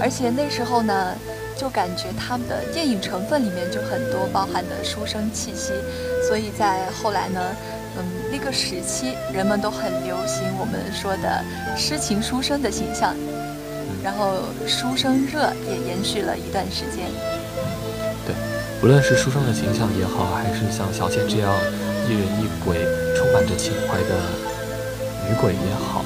[0.00, 1.14] 而且那时候呢。
[1.58, 5.72] 就感觉他们的电影成分里面就很多包含的书生气息，
[6.28, 7.42] 所以在后来呢，
[7.98, 11.42] 嗯，那个时期人们都很流行我们说的
[11.76, 13.12] 诗情书生的形象，
[14.04, 14.38] 然后
[14.68, 17.10] 书生热也延续了一段时间。
[18.24, 18.32] 对，
[18.80, 21.52] 无论是书生的形象也好，还是像小倩这样
[22.06, 22.86] 一人一鬼、
[23.16, 24.14] 充满着情怀的
[25.26, 26.04] 女鬼也好，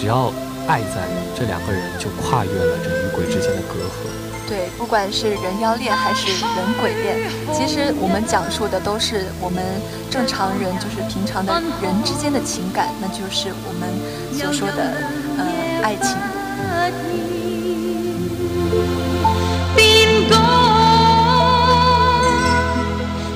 [0.00, 0.32] 只要
[0.66, 1.04] 爱在，
[1.36, 4.08] 这两个人就跨越了这女鬼之间的隔阂。
[4.46, 7.16] 对，不管是人妖恋还是人鬼恋，
[7.52, 9.62] 其实我们讲述的都是我们
[10.10, 13.88] 正常人，就是平常的人之间的情感，那就是我们
[14.38, 14.94] 所说的
[15.38, 15.44] 呃
[15.82, 16.14] 爱情。
[19.74, 20.32] 边个，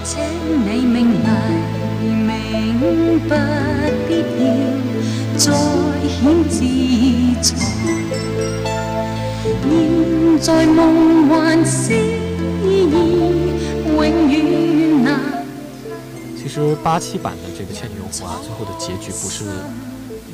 [0.04, 0.20] 请
[0.62, 2.28] 你明明
[3.26, 3.34] 不
[4.06, 4.10] 必
[5.34, 5.46] 要再
[6.06, 6.16] 显
[6.48, 6.54] 自
[7.42, 7.97] 裁。
[10.40, 11.98] 在梦幻其
[16.36, 19.44] 其实八七版的这个《倩女幽魂》啊，最后的结局不是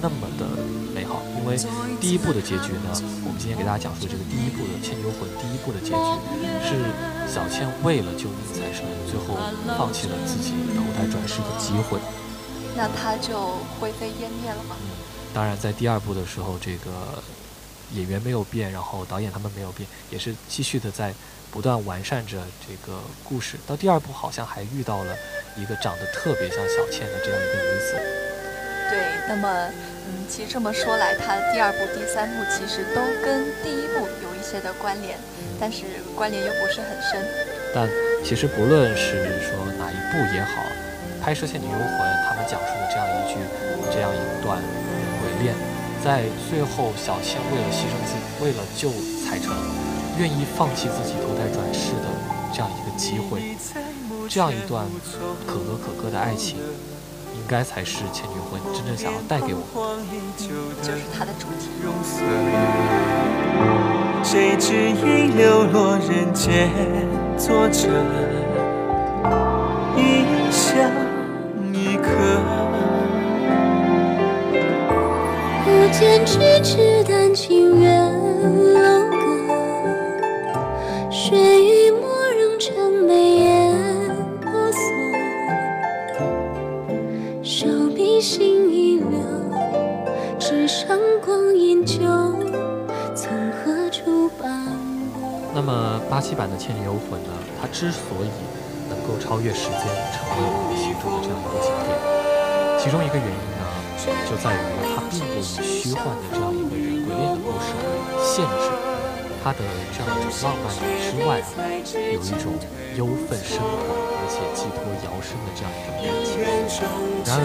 [0.02, 0.46] 那么的
[0.94, 1.56] 美好，因为
[2.00, 2.92] 第一部的结局呢，
[3.24, 5.96] 我们今天给大家讲述这个第一部的《倩女幽魂》第一部的结局
[6.62, 6.84] 是
[7.26, 9.40] 小倩为了救宁采臣，最后
[9.76, 11.98] 放弃了自己投胎转世的机会。
[12.76, 14.76] 那他就灰飞烟灭了吗？
[15.32, 16.90] 当然，在第二部的时候，这个
[17.92, 21.12] 演员没有变，然后导演他们没有变，也是继续的在
[21.50, 23.58] 不断完善着这个故事。
[23.66, 25.14] 到第二部，好像还遇到了
[25.56, 27.94] 一个长得特别像小倩的这样一个女子。
[28.90, 29.48] 对，那么，
[30.06, 35.18] 嗯，其实这么说来，它第二部、第三部其实都跟第一部有一些的关联，
[35.58, 37.24] 但是关联又不是很深。
[37.74, 37.88] 但
[38.22, 40.62] 其实不论是说哪一部也好，
[41.22, 41.80] 拍摄《倩女幽魂》，
[42.28, 43.40] 他们讲述的这样一句、
[43.90, 44.60] 这样一段
[45.20, 45.54] 鬼恋，
[46.04, 48.90] 在最后小倩为了牺牲自己，为了救
[49.24, 49.50] 彩晨，
[50.18, 52.08] 愿意放弃自己投胎转世的
[52.52, 53.56] 这样一个机会，
[54.28, 54.84] 这样一段
[55.46, 56.58] 可歌可歌的爱情。
[57.34, 59.60] 应该才是《倩女幽魂》真正想要带给我
[60.36, 60.46] 的，
[60.82, 61.68] 就是它的主题。
[64.22, 66.70] 谁知已流落人间，
[67.38, 67.88] 作者
[69.96, 70.90] 一香
[71.72, 72.63] 一颗。
[75.94, 78.12] 不见咫尺丹青远
[78.74, 79.16] 楼阁，
[81.08, 83.54] 雪与墨融成眉眼。
[88.20, 89.20] 心已留，
[90.38, 92.00] 纸上光阴旧，
[93.14, 94.50] 从何处斑
[95.12, 95.52] 驳？
[95.54, 97.30] 那么八七版的《倩女幽魂》呢？
[97.60, 98.30] 它之所以
[98.88, 101.94] 能够超越时间，成为我们心中的这样一个经典，
[102.80, 103.30] 其中一个原因
[103.60, 103.63] 呢，
[104.28, 104.60] 就在于
[104.94, 107.86] 它并不以虚幻的这样一个人鬼恋的故事为
[108.22, 108.66] 限制，
[109.42, 109.60] 它的
[109.92, 110.66] 这样一种浪漫
[111.00, 111.68] 之外啊，
[112.12, 112.56] 有一种
[112.96, 113.68] 忧愤深广，
[114.20, 116.42] 而且寄托摇身的这样一种感情。
[117.24, 117.42] 然而。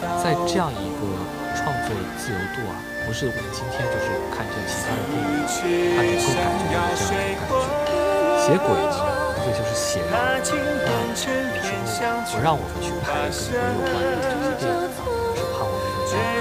[0.00, 1.04] 在这样一个
[1.52, 2.72] 创作的自由度啊，
[3.04, 5.44] 不是我们今天就是看这其他的电影，
[5.92, 7.92] 它能够感觉到的这样一种感觉。
[8.40, 8.96] 写鬼呢，
[9.36, 10.08] 无非就是写人。
[10.08, 14.88] 那有时候不让我们去拍跟鬼有关的这些电影，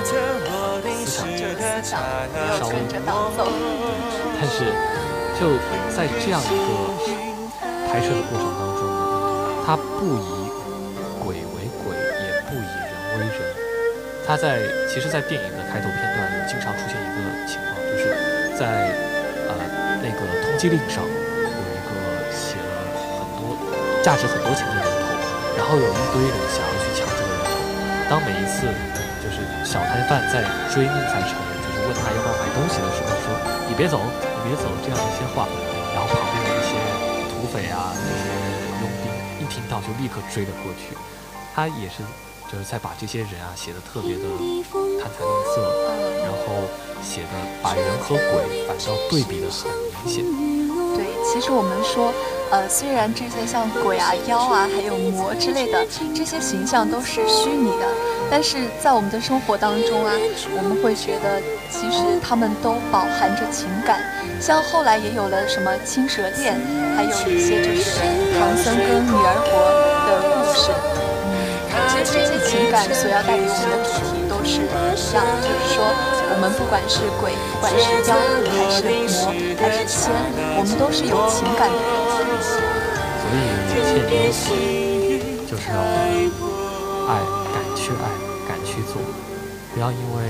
[0.10, 2.02] 思想思想
[2.58, 2.74] 稍微
[3.06, 3.48] 导走。
[4.40, 4.66] 但是
[5.40, 5.54] 就
[5.96, 6.70] 在这样一个
[7.88, 10.50] 拍摄的过程当中呢，他不以
[11.24, 12.90] 鬼为鬼，也不以人。
[13.10, 13.38] 为人，
[14.26, 17.18] 他在其实，在电影的开头片段里，经常出现一个
[17.50, 18.04] 情况，就是
[18.58, 18.94] 在
[19.50, 19.52] 呃
[20.02, 21.90] 那个通缉令上有一个
[22.32, 22.70] 写了
[23.18, 23.58] 很多
[24.04, 25.10] 价值很多钱的人头，
[25.58, 27.52] 然后有一堆人想要去抢这个人头。
[28.10, 28.70] 当每一次
[29.70, 30.42] 小摊贩在
[30.74, 33.38] 追宁采臣，就是问他要不要买东西的时候，说
[33.70, 35.46] 你别走，你别走这样一些话，
[35.94, 36.74] 然后旁边的一些
[37.30, 38.34] 土匪啊，那些
[38.82, 40.98] 佣兵一听到就立刻追了过去，
[41.54, 42.02] 他也是。
[42.52, 44.24] 就是在把这些人啊写的特别的
[45.00, 45.62] 贪财吝啬，
[46.24, 46.66] 然后
[47.04, 47.30] 写的
[47.62, 49.70] 把人和鬼反倒对比的很
[50.04, 50.26] 明显。
[51.32, 52.12] 其实我们说，
[52.50, 57.86] 呃，虽然这些像鬼啊、妖啊，还有魔之类的这些形象都是虚拟的，
[58.32, 60.12] 但是在我们的生活当中啊，
[60.58, 64.02] 我们会觉得其实他们都饱含着情感。
[64.42, 66.60] 像后来也有了什么青蛇恋，
[66.96, 68.00] 还有一些就是
[68.40, 69.54] 唐僧跟女儿国
[70.10, 70.72] 的故事。
[70.74, 71.30] 嗯
[71.88, 75.84] 其实这些情感所要带给我们的主题都是一样，就是说，
[76.32, 78.16] 我们不管是鬼，不管是妖，
[78.48, 80.16] 还是魔，还是仙，
[80.56, 81.84] 我们都是有情感的人。
[83.20, 83.36] 所以，
[83.76, 84.00] 切
[84.32, 86.32] 记就是让我们
[87.10, 87.20] 爱，
[87.52, 88.08] 敢去爱，
[88.48, 88.96] 敢去做，
[89.74, 90.24] 不要因为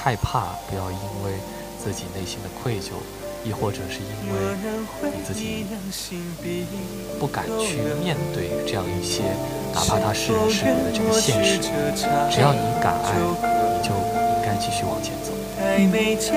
[0.00, 1.34] 害怕，不要因为
[1.82, 3.02] 自己内心的愧疚。
[3.44, 4.36] 亦或者是因为
[5.14, 5.64] 你自己
[7.18, 9.22] 不敢去面对这样一些，
[9.72, 11.58] 哪怕它是人是鬼的这个现实，
[12.30, 15.32] 只要你敢爱，你就应该继续往前走。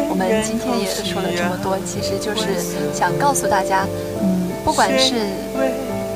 [0.09, 2.57] 我们今天也说了这么多，其实就是
[2.93, 3.87] 想告诉大家，
[4.21, 5.15] 嗯，不管是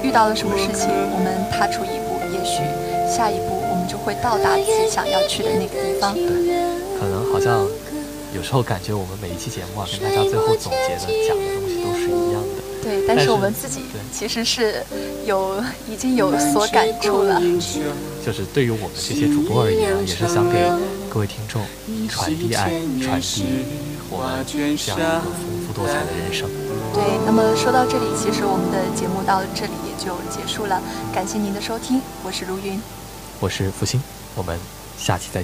[0.04, 2.62] 遇到了什么事情，我们踏出一步，也许
[3.10, 6.14] 下一步我们就会到达自己想要去的那个地方。
[6.14, 7.68] 可能好像。
[8.36, 12.62] 有时候感觉我们每一期节目啊，跟大家最后总结的讲的东西都是一样的。
[12.84, 13.82] 对，但是我们自己
[14.12, 14.84] 其实是
[15.26, 17.42] 有已经有所感触了。
[18.26, 20.70] 就是对于我们这些主播而言，也是想给
[21.10, 21.64] 各位听众
[22.10, 22.70] 传递爱，
[23.02, 23.46] 传递
[24.10, 25.34] 我们这样一个丰
[25.66, 26.50] 富多彩的人生。
[26.94, 30.82] 对，那么说到这里，其实我们的节目到这里也就结束了。
[31.14, 32.82] 感谢您的收听，我是卢云，
[33.40, 34.02] 我是福星，
[34.36, 34.60] 我们
[34.98, 35.44] 下期再见。